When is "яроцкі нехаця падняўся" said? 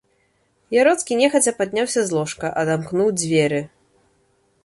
0.75-2.01